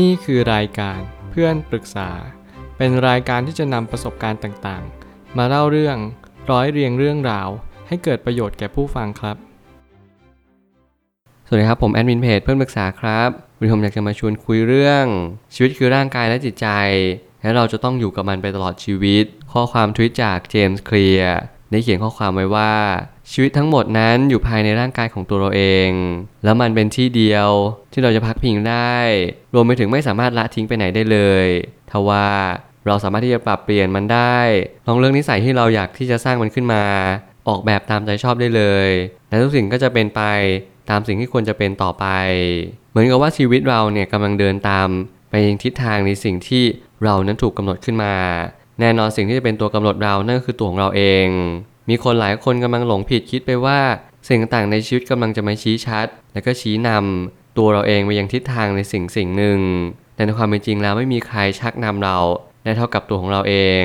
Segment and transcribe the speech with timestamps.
[0.00, 2.10] นี่คือรายการเพื่อนปรึกษา
[2.76, 5.96] เป็นรายการที่จะนำประสบการณ์ต่างๆ มาเล่าเรื่อง
[6.50, 7.48] ร้อยเรียงเรื่องราว
[7.88, 9.36] ให้เกิดประโยชน์แก่ผู้ฟังครับ
[11.46, 15.04] สวัสดีครับผมแอดมินเพจเพื่อนปรึกษาครับวันนี้ผมอยากจะมาชวนคุยเรื่อง
[15.54, 16.68] ชีวิตคือร่างกายและจิตใจ
[17.42, 21.38] และเราจะต้องอยู่กับมันไปตลอดชีวิต ข้อความทวิตจากเจมส์เคลียร์
[21.70, 22.72] ได้เขียนข้อความไว้ว่า
[23.30, 25.90] ชีวิตทั้งหมดนั้นอยู่ภายในร่างกายของตัวเราเอง
[26.44, 27.48] แล้วมันเป็นที่เดียว
[27.92, 28.96] ที่เราจะพักพิงได้
[29.54, 31.46] รวมไปถึงไม่สามารถละทิ้งไปไหนได้เลย
[31.90, 32.26] ทว่า
[32.86, 34.38] เราสามารถที่จะปรับเปลี่ยนมันได้
[34.86, 36.84] ลองเลือกนิสัยที่เราอยากที่จะสร้างมันขึ้นมา
[37.48, 38.88] ออกแบบตามใจชอบได้เลย
[39.28, 40.22] และทุกสิ่งก็จะเป็นไป
[40.90, 42.06] ตามสิ่งที่ควรจะเป็นต่อไป
[42.90, 44.88] เหมือนกับว่าชีวิตเราเนี่ยกำลังเดินตาม
[45.30, 46.64] ไปยังทิศทางในสิ่งที่
[47.04, 48.14] เรานั้นถูกกำหนดขึ้นมา
[48.80, 51.26] แน่นอนสิ่งที่จะเป็นตัวกำหนดเรานั่นก็คือตัวของเราเอง
[51.88, 53.80] มีคนหลายคนกำลังหลงผิดคิดไปว่า
[54.28, 59.60] สิ่งต่างๆในชีวิตกำลังจะมาชี้ชัด และก็ชี้นำตัวเราเองไปยังทิศทางในสิ่งสิ่งหนึ่ง
[60.14, 62.18] แต่ในความเป็นจริงแล้วไม่มีใครชักนำเรา
[62.64, 63.84] ได้เท่ากับตัวของเราเอง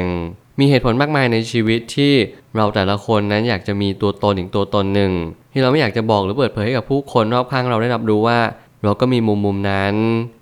[0.59, 2.14] มีเหตุผลมากมายในชีวิตที่
[2.56, 5.12] เราแต่ละคนนั้นอยากจะมีตัวตนอีกตัวตนหนึ่ง
[5.53, 8.40] ที่เราไม่อยากจะบอกหรือเปิดเผยให้กับผู้คนรอบข้างเราได้รับรู้ว่า
[8.84, 9.95] เราก็มีมุมมุมนั้น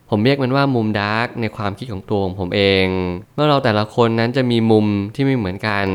[0.10, 2.86] ผมเรียกมันว่ามุมดาร์กในความคิดของตัวของผมเอง
[3.36, 5.88] เมื่อเราแต่ละคนนั้นจะมีมุมที่ไม่เหมือนกัน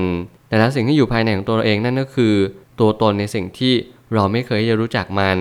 [0.51, 2.34] แต่ละสิ่งที่อยู่ภายในของตัวเราเองนั่นก็คือ
[2.81, 3.75] ตัวตนในสิ่งที่
[4.15, 5.39] เราไม่เคยจะรู้จักมัน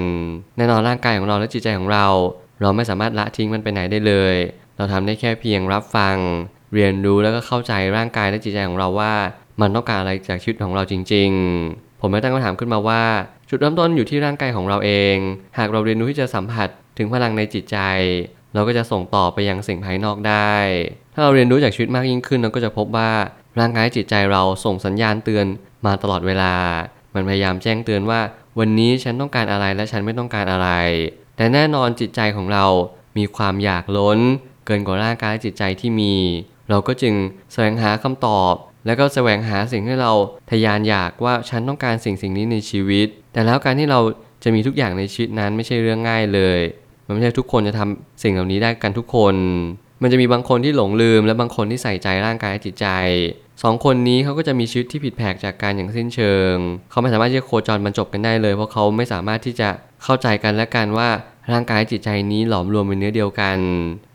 [0.58, 2.06] แน่นอนร่างกายของเราและจิตใจของเรา
[2.62, 4.36] เราไม่สามารถละทิ้งมันไปไหนได้เลย
[4.78, 6.18] เราทำได้แค่เพียงรับฟัง
[6.74, 9.14] เรียนรู้แล้วก็เข้าใจร่างกายและจิตใจของเราว่า
[9.62, 11.30] มันต้องการอะไรจากชีวิตของเราจริง
[11.66, 13.04] ๆ ผมไม่ตั้งคำถามขึ้นมาว่า
[13.50, 15.16] จุดเริ่มต้นอยู่ที่ร่างกายของเราเอง
[15.58, 17.78] หากเราเรียนรู้ที่จะสัมผัสถึงพลังในจิตใจ
[18.54, 20.56] เราก็จะส่งต่อไปยังสิ่งภายนอกได้
[21.14, 23.12] ถ้าเราเรียนรู้จากชีวิตมากยิ่งขึ้นเราก็จะพบว่า
[23.60, 25.46] ร่างกายจิตใจเราส่งสัญญาณเตือน
[25.86, 26.54] มาตลอดเวลา
[27.14, 28.20] มันพยายามแจ้งเตือนว่า
[28.60, 30.70] วันนี้ฉันต้องการอะไรและฉันไม่ต้องการอะไร
[31.38, 32.66] แต่แน่นอนจิตใจของเรา
[33.18, 34.20] มีความอยากล้น
[34.66, 36.16] เกินกว่าร่างกายจิตใจที่มี
[36.70, 37.14] เราก็จึง
[37.54, 38.54] แสวงหาคำตอบ
[38.86, 40.14] แล้วก็แสวงหาสิ่งที่เรา
[40.52, 44.00] ทยานอยากว่าฉันต้องการสิ่งสิ่งนี้ในชีวิต แต่แล้วการที่เรา
[44.44, 46.60] จะมีทุกอย่างในชีวิตนั้นไม่ใช่เรื่องง่ายเลย
[47.06, 49.36] มันไม่ใช่ทุกคนจะทำสิ่งเหล่านี้ได้กันทุกคน
[50.02, 52.88] มันจะมีบางคนที่หลงลืม และบางคนที่ใส่ใจร่างกายจิตใจ
[53.64, 56.56] สองคนนี้เขาก็จะมีชีวิตที่ผิดแผกจากกันอย่างสิ้นเชิง
[56.90, 59.70] เขาไม่สามารถที่จะโคจรบรรจบกันได้เลย เพราะเขาไม่สามารถที่จะ
[60.04, 61.10] เข้าใจกันและกันว่า
[61.52, 63.58] ร่างกายจิตใจนี้หลอมรวมเป็นเนื้อเดียวกัน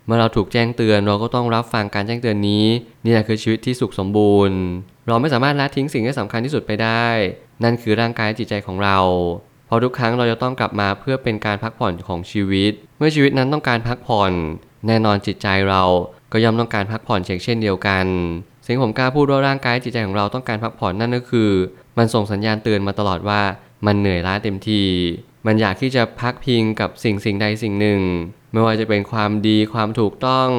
[0.05, 2.65] เมื่อเราถูกแจ้งเตือนเราก็ต้องรับฟังการแจ้งเตือนนี้
[3.05, 4.57] นี่แหละคือชีวิตที่สุขสมบูรณ์
[5.07, 7.05] เราไม่สามารถละทิ้งสิ่งที่สำคัญที่สุดไปได้
[7.63, 8.97] นั่นคือร่างกายจิตใจของเรา
[9.67, 14.31] เพราะทุกครั้งเราจะต้องกลับมาเพื่อเป็นการพักผ่อนของชีวิต เมื่อชีวิตนั้นต้องการพักผ่อน
[14.87, 15.83] แน่นอนจิตใจเรา
[16.31, 18.05] ก็ย่อมต้องการพักผ่อนเช่นเดียวกัน
[18.65, 21.51] สิ่งผมกล้าพูดว่าร่างกายจิตใจของเราต้องการพักผ่อนนั่นก็คือ
[21.97, 23.41] มันส่งสัญญาณเตือนมาตลอดว่า
[23.85, 24.83] มันเหนื่อยล้าเต็มที
[25.45, 28.01] มันอยากที่จะพักพิงกับสิ่งสิ่งใดสิ่งหนึ่ง
[28.51, 30.49] ไม่ว่าจะเป็นความดีความถูกต้อง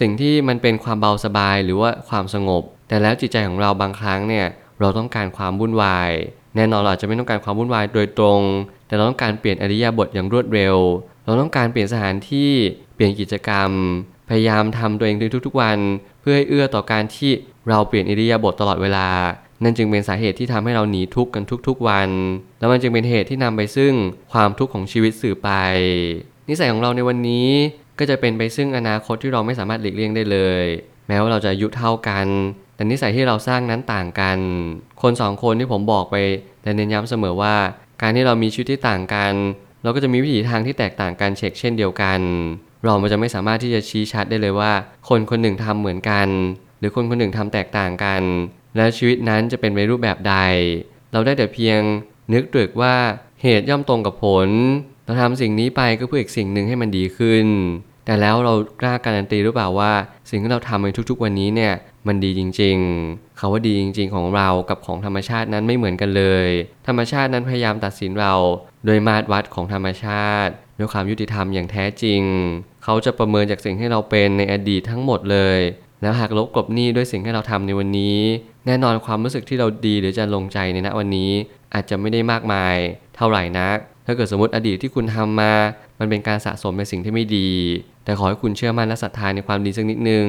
[0.00, 4.46] สิ่งที่มันเป็นความเบาสบายหรือว่าความสงบ แต่แล้วจิตใจของเราบางครั้งเนี่ย
[4.80, 6.10] เราต้องการความวุ่นวาย
[6.56, 8.40] แน่นอนเราอาจจะไม่ต้องการความวุ่นวายโดยตรง
[8.86, 10.76] แต่เราต้องการเปลี่ยนอริยบทอย่างรวดเร็ว
[11.24, 12.50] เราต้องการเปลี่ยนสถานที่
[12.94, 13.70] เปลี่ยนกิจกรรม
[14.28, 15.78] พยายามทำตัวเองในทุกๆวัน
[16.20, 17.30] เพื่อให้เอื้อต่อการที่
[17.68, 19.08] เราเปลี่ยนอิริยาบถตลอดเวลา
[19.62, 22.08] นั่นจึงเป็นสาเหตุที่ทำให้เราหนีทุกข์กันทุกๆวัน
[22.58, 23.92] แล้วมันจึงเป็นเหตุที่นำไปซึ่ง
[24.32, 25.50] ความทุกข์ของชีวิตสื่อไป
[26.48, 27.48] นิสัยของเราในวันนี้
[27.98, 30.64] ก็จะเป็นไปซึ่งอนาคตที่เราไม่สามารถหลีกเลี่ยงได้เลย
[31.08, 32.26] แม้ว่าเราจะอายุเท่ากัน
[32.74, 34.38] แต่นิสัยที่เราสร้างนั้นต่างกัน
[35.02, 36.16] คนสองคนที่ผมบอกไป
[36.62, 37.56] แต่เน้นย้ำเสมอว่า
[38.02, 39.32] การที่เรามีชีวิตที่ต่างกัน
[39.82, 42.20] เราก็จะมีวิถีทางที่แตกต่างกันเช็คเช่นเดียวกัน
[42.82, 44.72] เรามันจะไม่สามารถที่จะชี้ชัดได้เลยว่า
[45.08, 46.28] คนคนหนึ่งทำเหมือนกัน
[46.80, 48.22] หรือคนคนหนึ่งทำแตกต่างกัน
[48.76, 50.36] แล้วชีวิตนั้นจะเป็นไปรูปแบบใด
[51.12, 51.80] เราได้แต่เพียง
[52.32, 52.96] นึกตรึกว่า
[53.42, 54.48] เหตุย่อมตรงกับผล
[55.04, 57.46] เราทำสิ่งนี้ไปก็เพื่ออีกสิ่งหนึ่งให้มันดีขึ้น
[58.04, 59.92] แต่แล้วเรากล้าการันตีหรือเปล่าว่า
[60.30, 61.74] สิ่งที่เราทำในทุกๆวันนี้เนี่ย
[62.06, 66.48] มันดีจริงๆคาว่าดีจริง ๆ ของเรากับของธรรมชาตินั้นไม่เหมือนกันเลย
[66.86, 68.34] ธรรมชาตินั้นพยายามตัดสินเรา
[68.86, 72.22] โดยมาตรวัดของธรรมชาติด้วยความยุติธรรมอย่างแท้จริง
[72.84, 75.58] เขาจะประเมินจากสิ่งที่เราเป็นในอดีตทั้งหมดเลย
[76.02, 78.18] แล้วหากลบกลบหนี้ด้วยสิ่งที่เราทำในวันนี้
[78.66, 81.30] แน่นอนความรู้สึกที่เราดีหรือจะลงใจในณวันนี้
[81.74, 82.76] อาจจะไม่ได้มากมาย
[83.16, 83.76] เท่าไหร่นัก
[84.06, 85.52] ถ้าเกิดสมมติอดีตที่คุณทำมา
[85.98, 87.50] มันเป็นการสะสมในสิ่งที่ไม่ดี
[88.04, 90.26] แต่ขอให้คุณเชื่อมั่นและศรัทธาในความดีสักนิดนึง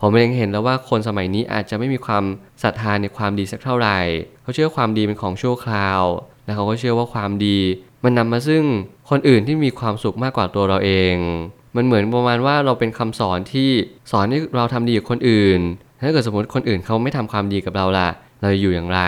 [0.00, 2.24] ผมเองเห็นแล้วว่าคนสมัยนี้อาจจะไม่มีความ
[2.62, 3.98] ศรัทธาในความดีสักเท่าไหร่
[4.42, 6.02] เขาเชื่อความดีเป็นของชั่วคราว
[6.44, 7.58] และเขาก็เชื่อว่าความดี
[8.04, 8.64] มันนำมาซึ่ง
[9.10, 11.14] คนอื่นที่มีความสุขมากกว่าตัวเราเอง
[11.76, 13.70] มันเหมือนประมาณว่าเราเป็นคำสอนที่
[14.12, 15.60] สอนให้เราทำดีกับคนอื่น
[16.06, 18.10] ถ้าเกิดสมมติคนอื่นเขาไม่ทำความดีกับเราล่ะ
[18.40, 19.00] เราจะอยู่อย่างไร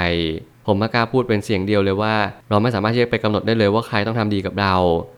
[0.67, 2.15] ผมมากล้าพูดเป็นเสียงเดียวเลยว่า
[2.51, 4.75] เราไม่สามารถที่จะไปกำหนดได้เลยว่าใครต้องทำดีกับเรา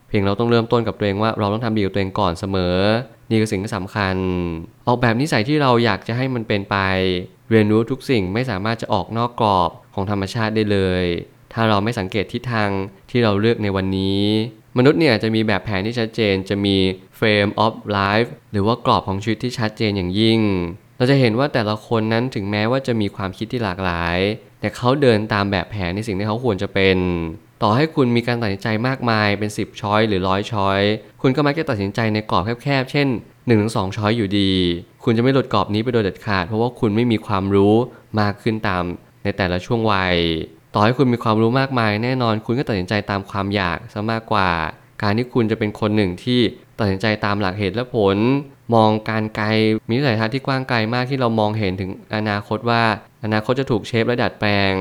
[0.08, 2.76] เพียงเราต้องเริ่มต้นกับตัวเองว่าเราต้องทำดีกับตัวเองก่อนเสมอ
[3.30, 4.16] นี่คือสิ่งที่สำคัญ
[4.86, 6.76] ออกแบบนิสัยที่เราอยากจะให้มันเป็นไป
[7.50, 11.04] เรียนรู้ทุกสิ่งไม่สามารถจะออกนอกกรอบของธรรมชาติได้เลย
[11.52, 12.70] ถ้าเราไม่สังเกตทิศทาง
[13.10, 14.22] ที่เราเลือกในวันนี้
[14.78, 16.76] มนุษย์เนี่ยจะมีแบบแผนที่ชัดเจน จะมี
[17.18, 20.40] frame of life หรือว่ากรอบของชีวิตที่ชัดเจนอย่างยิ่ง
[20.96, 24.18] เราจะเห็นว่าแต่ละคนนั้นถึงแม้ว่าจะมีความคิดที่หลากหลาย
[24.60, 26.98] แต่เขาเดินตามแบบแผนในสิ่งที่เขาควรจะเป็น
[27.62, 30.80] ต่อให้คุณมีการตัดสินใจมากมายเป็น 10 ช้อยหรือร้อยช้อย
[31.22, 33.08] คุณก็มักจะตัดสินใจในกรอบแคบๆ เช่น
[33.52, 34.52] 1-2ช้อยอยู่ดี
[35.04, 37.74] คุณจะไม่หลุดกรอบนี้ไปโดยเด็ดขาด เพราะว่าคุณไม่มีความรู้
[38.20, 38.82] มากขึ้นตาม
[39.24, 40.16] ในแต่ละช่วงวัย
[40.74, 44.50] ต่อให้คุณมีความรู้มากมาย แน่นอนคุณก็ตัดสินใจตามความอยากซะมากกว่า
[45.02, 46.40] การที่คุณจะเป็นคนหนึ่งที่
[46.78, 48.16] ตัดสินใจตามหลักเหตุและผล
[48.74, 49.46] มองการไกล
[49.88, 52.82] มีสัยทัศน์ที่กว้างไกลมากที่เรามองเห็นถึงอนาคตว่า
[53.24, 54.72] อนาคตจะถูกเชฟและดัดแปลง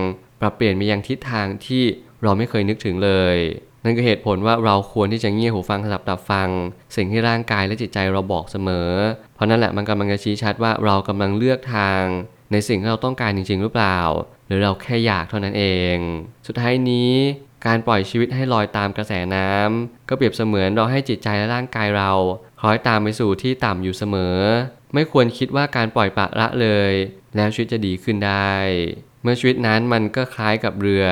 [0.41, 1.83] ปรับเปลี่ยนไปยังทิศทางที่
[2.23, 3.37] เราไม่เคยนึกถึงเลย
[3.83, 6.49] นั่นคือเหตุผลว่าเราควรที่จะเงี่ยหูฟังสลับตับฟัง
[6.95, 8.89] สิ่งที่ร่างกายและจิตใจเราบอกเสมอ
[9.35, 12.01] เพราะนั่นแหละมันกำลังจะชี้ชัดว่าเรากำลังเลือกทาง
[12.51, 13.99] ในสิ่งที่เราต้องการจริง ๆ หรือเปล่า
[14.47, 15.65] หรือเราแค่อยากเท่านั้นเอ
[15.95, 15.97] ง
[16.47, 17.11] สุดท้ายนี้
[17.65, 22.11] การปล่อยชีวิตให้ลอยตามกระแสน้ำก็เปรียบเสมือนเราให้จิตใจและร่างกายเรา
[22.59, 24.37] คล้อยตามไปสู่ที่ต่ำอยู่เสมอ
[24.93, 26.93] ไม่ควรคิดว่าการปล่อยปละละเลย
[27.35, 28.53] แล้วชีวิตจะดีขึ้นได้
[29.23, 31.05] เมื่อชีวิตนั้นมันก็คล้ายกับเรือ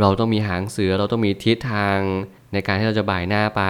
[0.00, 1.98] เราต้องมีหางเสือเราต้องมีทิศทาง
[2.52, 3.62] ในการที่เราจะบ่ายหน้าไป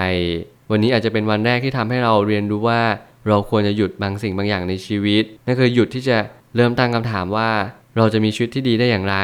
[0.71, 2.83] วันนี้อาจจะเป็นวันแรกที่ทำให้เราเรียนรู้ว่า
[3.29, 6.19] เราควรจะหยุดบางสิ่งบางอย่างในชีวิตนั่นคือหยุดที่จะ
[6.57, 7.51] เริ่มตั้งคำถามว่า
[7.97, 9.17] เราจะมีชีวิตที่ดีได้อย่างไร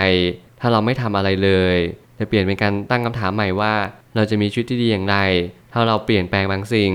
[0.60, 1.76] ถ้าเราไม่ทำอะไรเลย
[2.18, 3.74] จะเปลี่ยนเป็นการตั้งคำถามใหม่ว่า
[4.14, 5.16] เราจะมีชีวิตที่ดีอย่างไร
[5.72, 6.92] ถ้าเราเปลี่ยนแปลงบางสิ่ง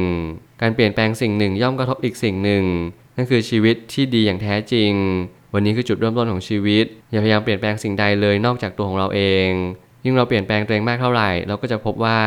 [0.62, 2.64] การเปลี่ยนแปลงสิ่งหนึ่งย่อมกระทบอีกสิ่งหนึ่ง
[3.16, 4.92] นั่นคือชีวิตที่ดีอย่างแท้จริง
[5.54, 9.50] วันนี้คือจุดเริ่มต้นของชีวิต อย่าพยายามเปลี่ยนแปลงสิ่งใดเลยนอกจากตัวของเราเอง
[10.04, 12.20] ยิ่งเราเปลี่ยนแปลงตัวเองมากเท่าไหร่ เราก็จะพบว่า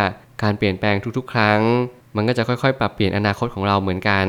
[0.43, 1.61] การเปลี่ยนแปลงทุกๆ ครั้ง
[2.17, 4.27] มันก็จะค่อยๆ ปรับเปลี่ยนอนาคตของเราเหมือนกัน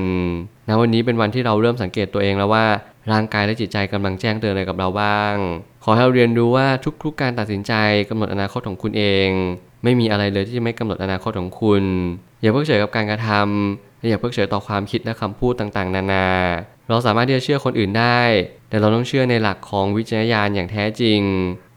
[0.67, 2.65] ณวันนี้เป็นวันที่เราเริ่มสังเกตตัวเองแล้วว่า
[3.11, 5.35] ร่างกายและจิตใจกำลังแจ้งเตือนอะไรกับเราบ้าง
[5.83, 6.67] ขอให้เราเรียนรู้ว่า
[7.03, 7.73] ทุกๆ การตัดสินใจ
[8.09, 9.29] กำหนดอนาคตของคุณเอง
[9.83, 11.83] ไม่มีอะไรเลยที่จะไม่กำหนดอนาคตของคุณ
[12.41, 16.27] อย่าเพิกเฉยกับการกระทำและอย่าเพิกเฉยต่อความคิดและคำพูดต่างๆ นานา
[16.89, 18.21] เราสามารถที่จะเชื่อคนอื่นได้
[18.69, 21.21] แต่เราต้องเชื่อในหลักของวิจารณญาณอย่างแท้จริง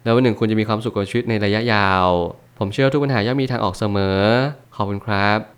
[0.04, 2.06] แล้ววันหนึ่งคุณจะมีความสุขกับชีวิตในระยะยาว
[2.58, 4.20] ผมเชื่อว่าทุกปัญหาย่อมมีทางออกเสมอ
[4.76, 5.57] ขอบคุณครับ